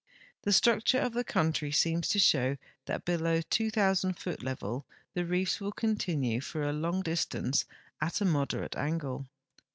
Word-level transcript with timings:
The 0.41 0.51
structure 0.51 0.97
of 0.97 1.13
the 1.13 1.23
country 1.23 1.71
seems 1.71 2.07
to 2.09 2.17
show 2.17 2.57
that 2.87 3.05
below 3.05 3.35
the 3.37 3.43
2,000 3.43 4.17
foot 4.17 4.41
level 4.41 4.83
the 5.13 5.25
reefs 5.25 5.61
will 5.61 5.71
continue 5.71 6.41
for 6.41 6.63
a 6.63 6.73
long 6.73 7.03
distance 7.03 7.65
at 8.01 8.19
a 8.19 8.25
moderate 8.25 8.75
angle. 8.75 9.27